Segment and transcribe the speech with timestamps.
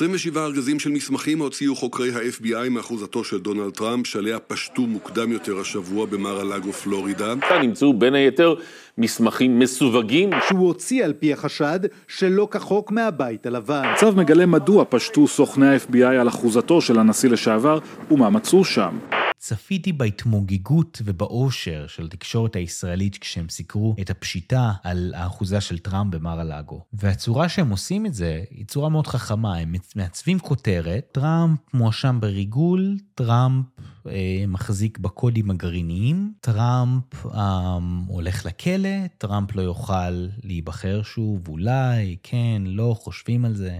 [0.00, 5.60] 27 ארגזים של מסמכים הוציאו חוקרי ה-FBI מאחוזתו של דונלד טראמפ, שעליה פשטו מוקדם יותר
[5.60, 7.34] השבוע במאר-א-לאגו, פלורידה.
[7.48, 8.54] כאן נמצאו בין היתר
[8.98, 10.30] מסמכים מסווגים.
[10.48, 13.82] שהוא הוציא על פי החשד שלא כחוק מהבית הלבן.
[13.84, 17.78] הצו מגלה מדוע פשטו סוכני ה-FBI על אחוזתו של הנשיא לשעבר
[18.10, 18.98] ומה מצאו שם.
[19.40, 26.84] צפיתי בהתמוגגות ובאושר של התקשורת הישראלית כשהם סיקרו את הפשיטה על האחוזה של טראמפ במאר-א-לאגו.
[26.92, 32.96] והצורה שהם עושים את זה היא צורה מאוד חכמה, הם מעצבים כותרת, טראמפ מואשם בריגול,
[33.14, 33.66] טראמפ
[34.06, 40.10] אה, מחזיק בקודים הגרעיניים, טראמפ אה, הולך לכלא, טראמפ לא יוכל
[40.42, 43.78] להיבחר שוב, אולי, כן, לא, חושבים על זה.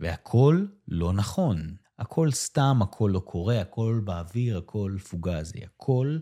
[0.00, 1.74] והכל לא נכון.
[2.00, 6.16] הכל סתם, הכל לא קורה, הכל באוויר, הכל פוגזי, הכל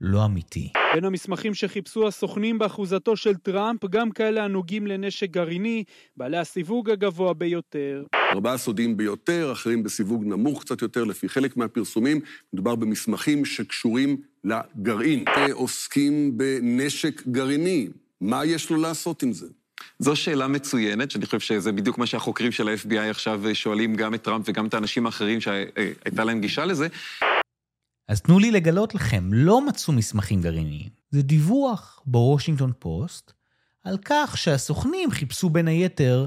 [0.00, 0.72] לא אמיתי.
[0.94, 5.84] בין המסמכים שחיפשו הסוכנים באחוזתו של טראמפ, גם כאלה הנוגעים לנשק גרעיני,
[6.16, 8.04] בעלי הסיווג הגבוה ביותר.
[8.32, 12.20] ארבעה סודיים ביותר, אחרים בסיווג נמוך קצת יותר, לפי חלק מהפרסומים,
[12.52, 15.24] מדובר במסמכים שקשורים לגרעין.
[15.52, 17.88] עוסקים בנשק גרעיני,
[18.20, 19.46] מה יש לו לעשות עם זה?
[19.98, 24.22] זו שאלה מצוינת, שאני חושב שזה בדיוק מה שהחוקרים של ה-FBI עכשיו שואלים גם את
[24.22, 26.88] טראמפ וגם את האנשים האחרים שהייתה להם גישה לזה.
[28.08, 30.88] אז תנו לי לגלות לכם, לא מצאו מסמכים גרעיניים.
[31.10, 33.32] זה דיווח בוושינגטון פוסט
[33.84, 36.26] על כך שהסוכנים חיפשו בין היתר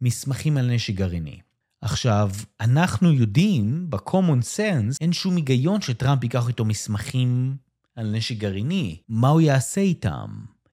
[0.00, 1.40] מסמכים על נשק גרעיני.
[1.80, 7.56] עכשיו, אנחנו יודעים, ב-common sense, אין שום היגיון שטראמפ ייקח איתו מסמכים
[7.96, 8.96] על נשק גרעיני.
[9.08, 10.28] מה הוא יעשה איתם?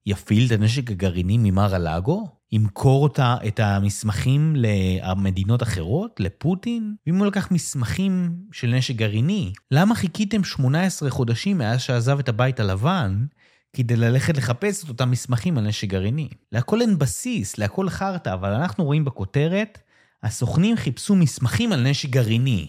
[0.06, 2.28] יפעיל את הנשק הגרעיני ממר הלאגו?
[2.52, 6.96] ימכור אותה, את המסמכים למדינות אחרות, לפוטין?
[7.08, 12.60] ואם הוא לקח מסמכים של נשק גרעיני, למה חיכיתם 18 חודשים מאז שעזב את הבית
[12.60, 13.26] הלבן
[13.74, 16.30] כדי ללכת לחפש את אותם מסמכים על נשק גרעיני?
[16.52, 19.80] להכל אין בסיס, להכל חרטא, אבל אנחנו רואים בכותרת,
[20.24, 22.68] הסוכנים חיפשו מסמכים על נשק גרעיני.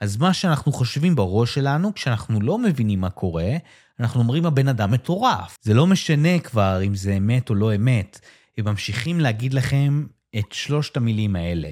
[0.00, 3.56] אז מה שאנחנו חושבים בראש שלנו, כשאנחנו לא מבינים מה קורה,
[4.00, 5.58] אנחנו אומרים הבן אדם מטורף.
[5.62, 8.20] זה לא משנה כבר אם זה אמת או לא אמת,
[8.58, 10.06] הם ממשיכים להגיד לכם
[10.38, 11.70] את שלושת המילים האלה.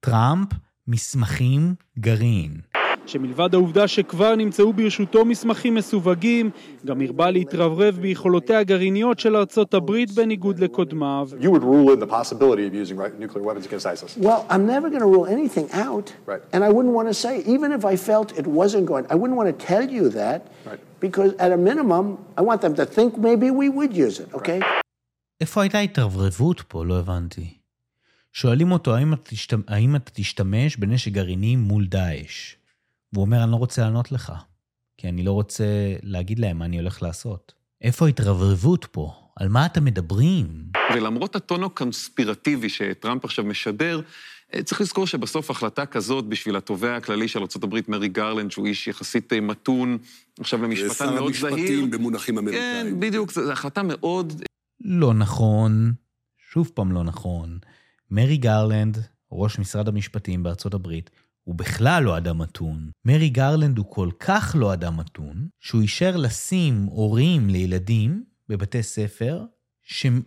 [0.00, 0.48] טראמפ,
[0.88, 2.60] מסמכים, גרעין.
[3.06, 6.50] שמלבד העובדה שכבר נמצאו ברשותו מסמכים מסווגים,
[6.86, 11.28] גם הרבה להתרברב ביכולותיה הגרעיניות של ארצות הברית בניגוד לקודמיו.
[11.40, 14.16] You would rule in the possibility of using nuclear weapons against ISIS.
[14.22, 16.42] Well, I'm never going to rule anything out, Right.
[16.54, 19.36] and I wouldn't want to say, even if I felt it wasn't going, I wouldn't
[19.40, 20.80] want to tell you that, Right.
[21.06, 22.04] because at a minimum,
[22.40, 24.60] I want them to think maybe we would use it, okay?
[25.40, 26.84] איפה הייתה התרברבות פה?
[26.84, 27.46] לא הבנתי.
[28.32, 28.94] שואלים אותו.
[29.68, 32.56] האם אתה תשתמש בנשק גרעיני מול דאעש.
[33.16, 34.32] והוא אומר, אני לא רוצה לענות לך,
[34.98, 35.64] כי אני לא רוצה
[36.02, 37.52] להגיד להם מה אני הולך לעשות.
[37.82, 39.12] איפה ההתרברבות פה?
[39.36, 40.46] על מה אתם מדברים?
[40.94, 44.00] ולמרות הטון הקונספירטיבי שטראמפ עכשיו משדר,
[44.54, 48.86] אה, צריך לזכור שבסוף החלטה כזאת בשביל התובע הכללי של ארה"ב, מרי גרלנד, שהוא איש
[48.86, 49.98] יחסית אה, מתון,
[50.40, 51.50] עכשיו למשפטן מאוד זהיר.
[51.50, 52.86] שר המשפטים במונחים אמריקאים.
[52.86, 54.42] כן, בדיוק, זו החלטה מאוד...
[54.80, 55.92] לא נכון,
[56.52, 57.58] שוב פעם לא נכון.
[58.10, 58.98] מרי גרלנד,
[59.32, 61.10] ראש משרד המשפטים בארצות הברית,
[61.46, 62.90] הוא בכלל לא אדם מתון.
[63.04, 69.44] מרי גרלנד הוא כל כך לא אדם מתון, שהוא אישר לשים הורים לילדים בבתי ספר,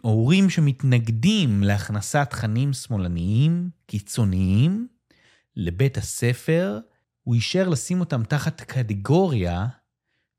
[0.01, 4.87] הורים שמתנגדים להכנסת תכנים שמאלניים, קיצוניים,
[5.55, 6.79] לבית הספר,
[7.23, 9.67] הוא אישר לשים אותם תחת קטגוריה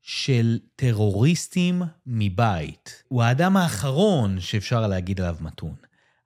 [0.01, 3.03] של טרוריסטים מבית.
[3.07, 5.75] הוא האדם האחרון שאפשר להגיד עליו מתון.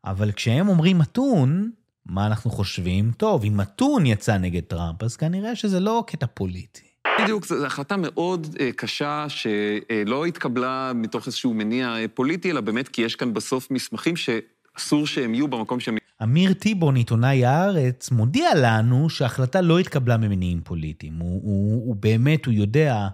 [0.05, 1.71] אבל כשהם אומרים מתון,
[2.05, 3.11] מה אנחנו חושבים?
[3.17, 6.81] טוב, אם מתון יצא נגד טראמפ, אז כנראה שזה לא קטע פוליטי.
[7.21, 12.88] בדיוק, זו החלטה מאוד אה, קשה, שלא התקבלה מתוך איזשהו מניע אה, פוליטי, אלא באמת
[12.88, 15.97] כי יש כאן בסוף מסמכים שאסור שהם יהיו במקום שהם...
[16.23, 21.13] אמיר טיבון, עיתונאי הארץ, מודיע לנו שההחלטה לא התקבלה ממניעים פוליטיים.
[21.13, 23.07] הוא, הוא, הוא באמת, הוא יודע,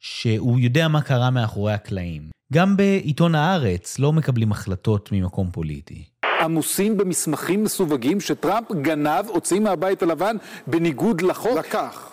[0.00, 2.30] שהוא יודע מה קרה מאחורי הקלעים.
[2.52, 6.04] גם בעיתון הארץ לא מקבלים החלטות ממקום פוליטי.
[6.40, 10.36] עמוסים במסמכים מסווגים שטראמפ גנב, הוציא מהבית הלבן
[10.66, 11.58] בניגוד לחוק.
[11.58, 12.10] לקח.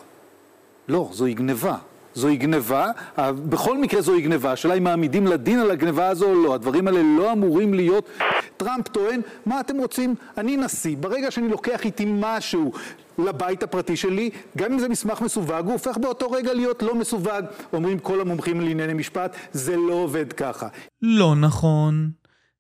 [0.88, 1.78] לא, זוהי גניבה.
[2.16, 6.54] זוהי גניבה, בכל מקרה זוהי גניבה, השאלה אם מעמידים לדין על הגניבה הזו או לא,
[6.54, 8.10] הדברים האלה לא אמורים להיות.
[8.58, 10.16] טראמפ טוען, מה אתם רוצים?
[10.38, 12.72] אני נשיא, ברגע שאני לוקח איתי משהו
[13.18, 17.46] לבית הפרטי שלי, גם אם זה מסמך מסווג, הוא הופך באותו רגע להיות לא מסווג.
[17.74, 20.68] אומרים כל המומחים לענייני משפט, זה לא עובד ככה.
[21.02, 22.12] לא נכון.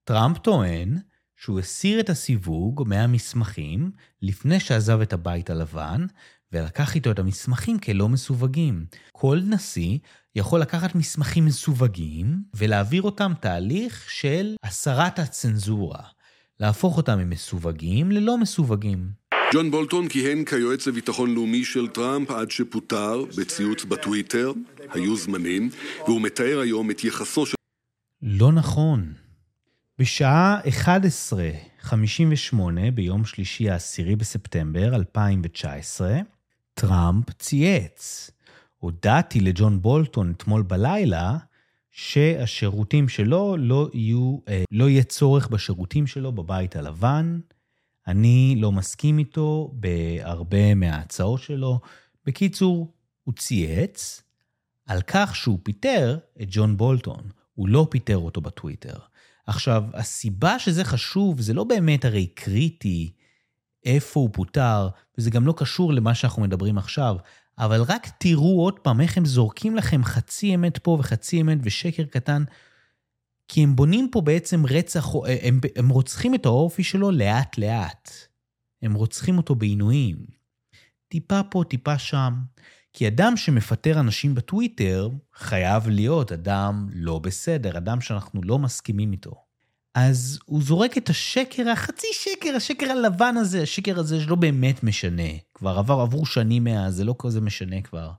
[0.03, 0.97] טראמפ טוען
[1.45, 6.05] שהוא הסיר את הסיווג מהמסמכים לפני שעזב את הבית הלבן,
[6.51, 8.85] ולקח איתו את המסמכים כלא מסווגים.
[9.11, 9.97] כל נשיא
[10.35, 16.03] יכול לקחת מסמכים מסווגים ולהעביר אותם תהליך של הסרת הצנזורה.
[16.59, 19.09] להפוך אותם ממסווגים ללא מסווגים.
[19.53, 24.51] ג'ון בולטון כיהן כיועץ לביטחון לאומי של טראמפ עד שפוטר בציוץ בטוויטר,
[24.89, 25.69] היו זמנים,
[26.05, 27.55] והוא מתאר היום את יחסו של...
[28.21, 29.24] לא נכון.
[29.99, 30.59] בשעה
[31.89, 32.55] 11:58
[32.93, 36.17] ביום שלישי העשירי בספטמבר 2019,
[36.73, 38.31] טראמפ צייץ.
[38.77, 41.37] הודעתי לג'ון בולטון אתמול בלילה
[41.91, 47.39] שהשירותים שלו לא יהיו, אה, לא יהיה צורך בשירותים שלו בבית הלבן.
[48.07, 51.79] אני לא מסכים איתו בהרבה מההצעות שלו.
[52.25, 52.93] בקיצור,
[53.23, 54.21] הוא צייץ
[54.85, 57.21] על כך שהוא פיטר את ג'ון בולטון.
[57.53, 58.97] הוא לא פיטר אותו בטוויטר.
[59.47, 63.11] עכשיו, הסיבה שזה חשוב, זה לא באמת הרי קריטי
[63.83, 67.15] איפה הוא פוטר, וזה גם לא קשור למה שאנחנו מדברים עכשיו,
[67.57, 72.03] אבל רק תראו עוד פעם איך הם זורקים לכם חצי אמת פה וחצי אמת ושקר
[72.03, 72.43] קטן,
[73.47, 75.07] כי הם בונים פה בעצם רצח,
[75.41, 78.11] הם, הם רוצחים את האופי שלו לאט-לאט.
[78.81, 80.25] הם רוצחים אותו בעינויים.
[81.07, 82.33] טיפה פה, טיפה שם.
[82.95, 89.31] כי אדם שמפטר אנשים בטוויטר חייב להיות אדם לא בסדר, אדם שאנחנו לא מסכימים איתו.
[89.95, 95.29] אז הוא זורק את השקר, החצי שקר, השקר הלבן הזה, השקר הזה שלא באמת משנה.
[95.53, 98.11] כבר עבר, עברו שנים מאז, זה לא כזה משנה כבר.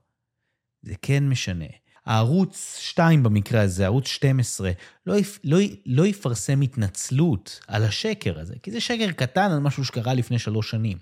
[0.83, 1.65] זה כן משנה.
[2.07, 4.71] הערוץ 2 במקרה הזה, ערוץ 12,
[5.07, 10.15] לא, לא, לא יפרסם התנצלות על השקר הזה, כי זה שקר קטן על משהו שקרה
[10.15, 10.99] לפני שלוש שנים.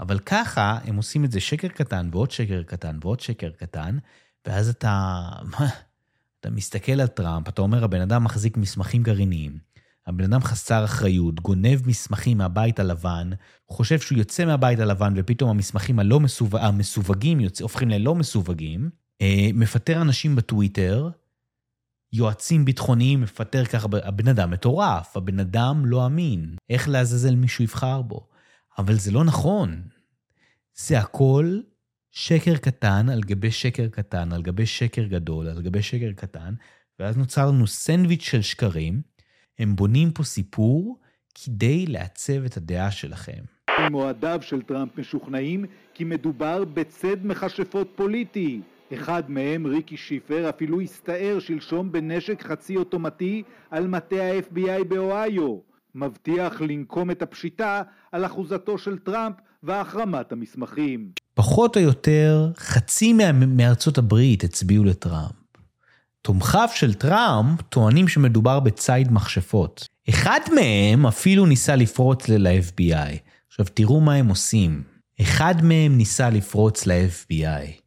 [0.00, 3.98] אבל ככה הם עושים את זה שקר קטן ועוד שקר קטן ועוד שקר קטן,
[4.46, 5.28] ואז אתה,
[6.40, 9.58] אתה מסתכל על טראמפ, אתה אומר, הבן אדם מחזיק מסמכים גרעיניים,
[10.06, 13.30] הבן אדם חסר אחריות, גונב מסמכים מהבית הלבן,
[13.68, 18.90] חושב שהוא יוצא מהבית הלבן ופתאום המסמכים הלא מסווג, המסווגים יוצא, הופכים ללא מסווגים,
[19.20, 21.10] אה, מפטר אנשים בטוויטר,
[22.12, 28.02] יועצים ביטחוניים מפטר ככה, הבן אדם מטורף, הבן אדם לא אמין, איך לעזאזל מישהו יבחר
[28.02, 28.28] בו?
[28.78, 29.82] אבל זה לא נכון.
[30.74, 31.60] זה הכל
[32.10, 36.54] שקר קטן על גבי שקר קטן, על גבי שקר גדול, על גבי שקר קטן,
[36.98, 39.02] ואז נוצר לנו סנדוויץ' של שקרים.
[39.58, 40.98] הם בונים פה סיפור
[41.34, 43.42] כדי לעצב את הדעה שלכם.
[43.92, 45.64] אוהדיו של טראמפ משוכנעים
[45.94, 48.60] כי מדובר בצד מכשפות פוליטי.
[48.94, 55.67] אחד מהם, ריקי שיפר, אפילו הסתער שלשום בנשק חצי אוטומטי על מטה ה-FBI באוהיו.
[55.94, 57.82] מבטיח לנקום את הפשיטה
[58.12, 61.10] על אחוזתו של טראמפ והחרמת המסמכים.
[61.34, 65.32] פחות או יותר חצי מארצות הברית הצביעו לטראמפ.
[66.22, 69.86] תומכיו של טראמפ טוענים שמדובר בציד מכשפות.
[70.08, 73.16] אחד מהם אפילו ניסה לפרוץ ל-FBI.
[73.48, 74.82] עכשיו תראו מה הם עושים.
[75.20, 77.80] אחד מהם ניסה לפרוץ ל-FBI.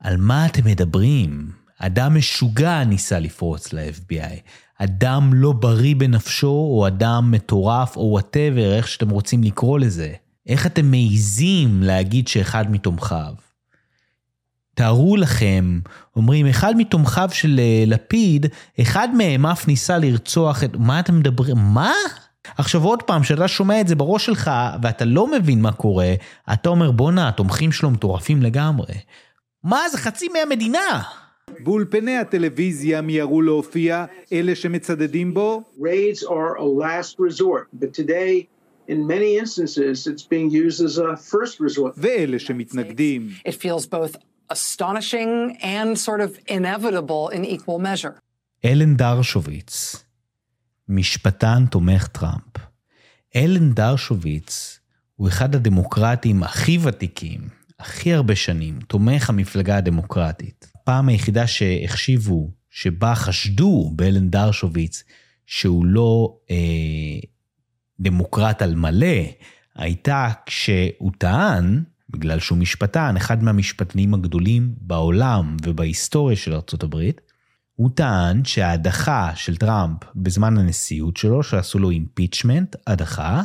[0.00, 1.50] על מה אתם מדברים?
[1.78, 4.40] אדם משוגע ניסה לפרוץ ל-FBI.
[4.78, 10.12] אדם לא בריא בנפשו, או אדם מטורף, או וואטאבר, איך שאתם רוצים לקרוא לזה.
[10.46, 13.32] איך אתם מעיזים להגיד שאחד מתומכיו?
[14.74, 15.80] תארו לכם,
[16.16, 18.46] אומרים, אחד מתומכיו של אה, לפיד,
[18.80, 20.76] אחד מהם אף ניסה לרצוח את...
[20.76, 21.56] מה אתם מדברים?
[21.56, 21.92] מה?
[22.58, 24.50] עכשיו עוד פעם, כשאתה שומע את זה בראש שלך,
[24.82, 26.14] ואתה לא מבין מה קורה,
[26.52, 28.94] אתה אומר, בואנה, התומכים שלו מטורפים לגמרי.
[29.64, 31.02] מה, זה חצי מהמדינה.
[31.60, 35.62] באולפני הטלוויזיה מיהרו להופיע אלה שמצדדים בו.
[35.78, 38.46] Raids are a last resort, but today
[38.88, 41.94] in many instances it's being used as a first resort.
[41.96, 43.28] ואלה שמתנגדים.
[43.48, 44.16] It feels both
[44.52, 48.18] astonishing and sort of inevitable in equal measure.
[48.64, 49.96] אלן דרשוביץ,
[50.88, 52.56] משפטן תומך טראמפ.
[53.36, 54.80] אלן דרשוביץ
[55.16, 57.40] הוא אחד הדמוקרטים הכי ותיקים,
[57.78, 60.72] הכי הרבה שנים, תומך המפלגה הדמוקרטית.
[60.88, 65.04] הפעם היחידה שהחשיבו, שבה חשדו באלן דרשוביץ
[65.46, 66.56] שהוא לא אה,
[68.00, 69.16] דמוקרט על מלא,
[69.74, 76.96] הייתה כשהוא טען, בגלל שהוא משפטן, אחד מהמשפטנים הגדולים בעולם ובהיסטוריה של ארה"ב,
[77.74, 83.42] הוא טען שההדחה של טראמפ בזמן הנשיאות שלו, שעשו לו impeachment, הדחה,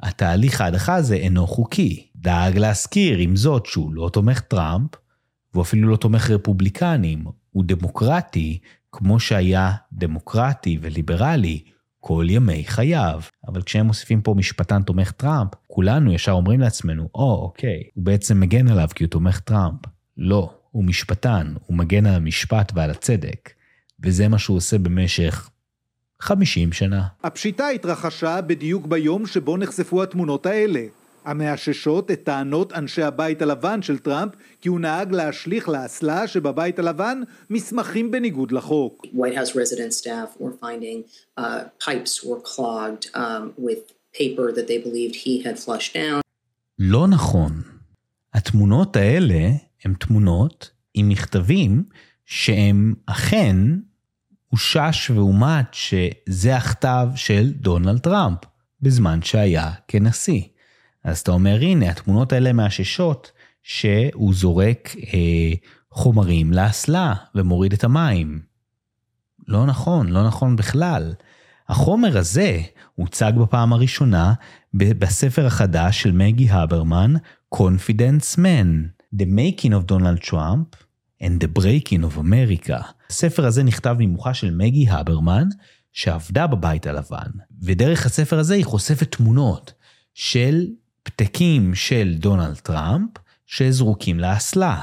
[0.00, 2.06] התהליך ההדחה הזה אינו חוקי.
[2.16, 4.90] דאג להזכיר עם זאת שהוא לא תומך טראמפ,
[5.54, 8.58] והוא אפילו לא תומך רפובליקנים, הוא דמוקרטי,
[8.92, 11.62] כמו שהיה דמוקרטי וליברלי
[12.00, 13.20] כל ימי חייו.
[13.48, 18.04] אבל כשהם מוסיפים פה משפטן תומך טראמפ, כולנו ישר אומרים לעצמנו, או, oh, אוקיי, הוא
[18.04, 19.80] בעצם מגן עליו כי הוא תומך טראמפ.
[20.16, 23.50] לא, הוא משפטן, הוא מגן על המשפט ועל הצדק.
[24.04, 25.50] וזה מה שהוא עושה במשך
[26.20, 27.06] 50 שנה.
[27.24, 30.80] הפשיטה התרחשה בדיוק ביום שבו נחשפו התמונות האלה.
[31.24, 37.22] המאששות את טענות אנשי הבית הלבן של טראמפ כי הוא נהג להשליך לאסלה שבבית הלבן
[37.50, 39.06] מסמכים בניגוד לחוק.
[39.06, 41.02] White House resident staff were finding
[41.38, 41.42] uh,
[41.86, 43.80] pipes were clogged um, with
[44.18, 46.20] paper that they believed he had flushed down.
[46.78, 47.62] לא נכון.
[48.34, 49.50] התמונות האלה
[49.84, 51.84] הן תמונות עם מכתבים
[52.26, 53.56] שהם אכן
[54.48, 58.38] הושש ואומת שזה הכתב של דונלד טראמפ
[58.82, 60.40] בזמן שהיה כנשיא.
[61.04, 65.52] אז אתה אומר, הנה, התמונות האלה מאששות שהוא זורק אה,
[65.90, 68.40] חומרים לאסלה ומוריד את המים.
[69.48, 71.14] לא נכון, לא נכון בכלל.
[71.68, 72.60] החומר הזה
[72.94, 74.34] הוצג בפעם הראשונה
[74.74, 77.14] בספר החדש של מגי הברמן,
[77.54, 80.76] Confidence Man, The Making of Donald Trump
[81.22, 82.82] and the Breaking of America.
[83.10, 85.48] הספר הזה נכתב ממוחה של מגי הברמן,
[85.92, 87.30] שעבדה בבית הלבן,
[87.62, 89.72] ודרך הספר הזה היא חושפת תמונות
[90.14, 90.66] של
[91.10, 93.10] פתקים של דונלד טראמפ
[93.46, 94.80] שזרוקים לאסלה.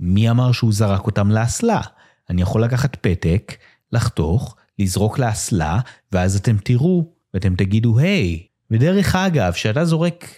[0.00, 1.80] מי אמר שהוא זרק אותם לאסלה?
[2.30, 3.52] אני יכול לקחת פתק,
[3.92, 5.80] לחתוך, לזרוק לאסלה,
[6.12, 8.42] ואז אתם תראו, ואתם תגידו, היי.
[8.42, 8.46] Hey.
[8.70, 10.28] ודרך אגב, כשאתה זורק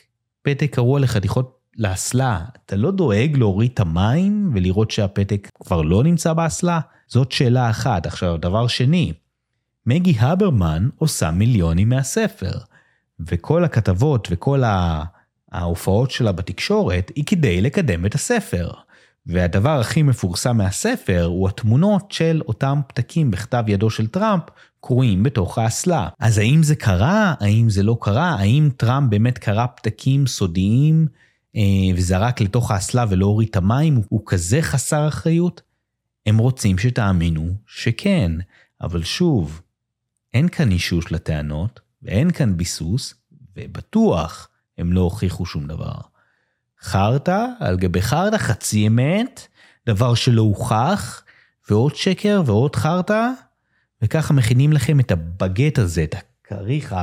[0.43, 6.33] פתק קרוע לחתיכות לאסלה, אתה לא דואג להוריד את המים ולראות שהפתק כבר לא נמצא
[6.33, 6.81] באסלה?
[7.07, 8.07] זאת שאלה אחת.
[8.07, 9.13] עכשיו, דבר שני,
[9.87, 12.53] מגי הברמן עושה מיליונים מהספר,
[13.21, 14.63] וכל הכתבות וכל
[15.53, 18.71] ההופעות שלה בתקשורת היא כדי לקדם את הספר.
[19.27, 24.43] והדבר הכי מפורסם מהספר הוא התמונות של אותם פתקים בכתב ידו של טראמפ
[24.81, 26.09] קרויים בתוך האסלה.
[26.21, 27.35] אז האם זה קרה?
[27.41, 28.31] האם זה לא קרה?
[28.31, 31.07] האם טראמפ באמת קרא פתקים סודיים
[31.57, 31.63] אה,
[31.97, 33.95] וזרק לתוך האסלה ולא הוריד את המים?
[33.97, 35.63] הוא, הוא כזה חסר אחריות?
[36.27, 38.33] הם רוצים שתאמינו שכן,
[38.81, 39.61] אבל שוב,
[40.35, 43.15] אין כאן אישוש לטענות ואין כאן ביסוס,
[43.57, 45.99] ובטוח הם לא הוכיחו שום דבר.
[46.81, 49.49] חרטא על גבי חרטא, חצי אמת,
[49.87, 51.23] דבר שלא הוכח,
[51.71, 53.31] ועוד שקר ועוד חרטא,
[54.03, 56.95] וככה מכינים לכם את הבגט הזה, את הכריך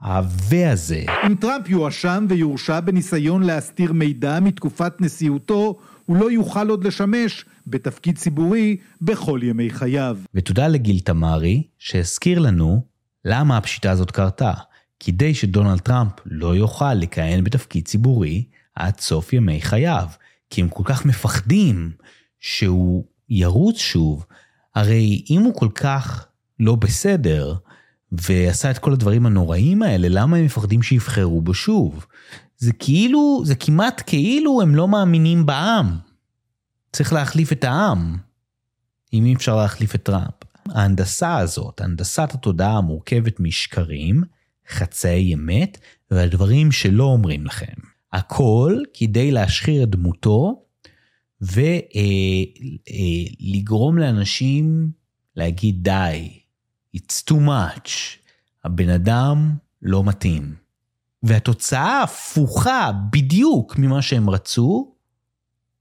[0.00, 1.04] העבה הזה.
[1.26, 8.18] אם טראמפ יואשם ויורשע בניסיון להסתיר מידע מתקופת נשיאותו, הוא לא יוכל עוד לשמש בתפקיד
[8.18, 10.18] ציבורי בכל ימי חייו.
[10.34, 12.84] ותודה לגיל תמרי, שהזכיר לנו
[13.28, 14.52] למה הפשיטה הזאת קרתה.
[15.00, 20.08] כדי שדונלד טראמפ לא יוכל לכהן בתפקיד ציבורי עד סוף ימי חייו.
[20.50, 21.92] כי הם כל כך מפחדים
[22.40, 24.26] שהוא ירוץ שוב.
[24.74, 26.26] הרי אם הוא כל כך
[26.60, 27.54] לא בסדר,
[28.12, 32.06] ועשה את כל הדברים הנוראים האלה, למה הם מפחדים שיבחרו בו שוב?
[32.58, 35.98] זה כאילו, זה כמעט כאילו הם לא מאמינים בעם.
[36.92, 38.16] צריך להחליף את העם,
[39.12, 40.45] אם אי אפשר להחליף את טראמפ.
[40.74, 44.22] ההנדסה הזאת, הנדסת התודעה המורכבת משקרים,
[44.68, 45.78] חצאי אמת,
[46.10, 47.74] והדברים שלא אומרים לכם.
[48.12, 50.62] הכל כדי להשחיר את דמותו
[51.40, 51.58] ולגרום
[53.98, 54.90] אה, אה, לאנשים
[55.36, 56.38] להגיד די,
[56.96, 57.90] it's too much,
[58.64, 60.54] הבן אדם לא מתאים.
[61.22, 64.94] והתוצאה ההפוכה בדיוק ממה שהם רצו,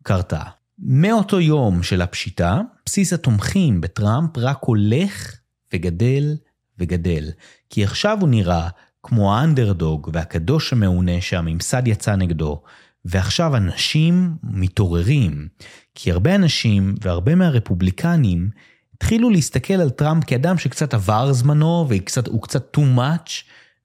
[0.03, 0.43] קרתה.
[0.79, 5.35] מאותו יום של הפשיטה, בסיס התומכים בטראמפ רק הולך
[5.73, 6.35] וגדל
[6.79, 7.29] וגדל.
[7.69, 8.69] כי עכשיו הוא נראה
[9.03, 12.61] כמו האנדרדוג והקדוש המעונה שהממסד יצא נגדו,
[13.05, 15.47] ועכשיו אנשים מתעוררים.
[15.95, 18.49] כי הרבה אנשים והרבה מהרפובליקנים
[18.93, 23.31] התחילו להסתכל על טראמפ כאדם שקצת עבר זמנו והוא קצת too much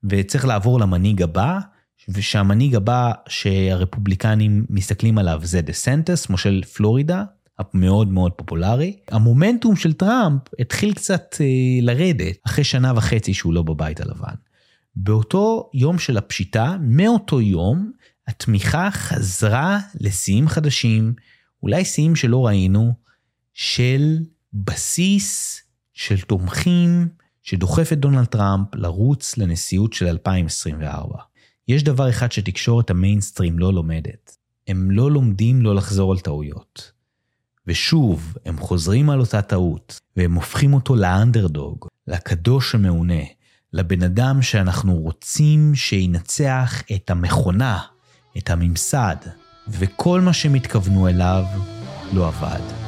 [0.04, 1.58] וצריך לעבור למנהיג הבא,
[2.14, 7.24] ושהמנהיג הבא שהרפובליקנים מסתכלים עליו זה דה סנטס, מושל פלורידה,
[7.58, 8.96] המאוד מאוד פופולרי.
[9.08, 11.46] המומנטום של טראמפ התחיל קצת אה,
[11.82, 14.34] לרדת אחרי שנה וחצי שהוא לא בבית הלבן.
[14.96, 17.92] באותו יום של הפשיטה, מאותו יום,
[18.28, 21.14] התמיכה חזרה לשיאים חדשים,
[21.62, 22.92] אולי שיאים שלא ראינו,
[23.54, 24.18] של
[24.52, 25.60] בסיס
[25.92, 27.08] של תומכים
[27.42, 31.29] שדוחף את דונלד טראמפ לרוץ לנשיאות של 2024.
[31.70, 34.36] יש דבר אחד שתקשורת המיינסטרים לא לומדת.
[34.68, 36.92] הם לא לומדים לא לחזור על טעויות.
[37.66, 43.22] ושוב, הם חוזרים על אותה טעות, והם הופכים אותו לאנדרדוג, לקדוש המעונה,
[43.72, 47.78] לבן אדם שאנחנו רוצים שינצח את המכונה,
[48.38, 49.16] את הממסד,
[49.68, 51.44] וכל מה שהם התכוונו אליו
[52.12, 52.79] לא עבד.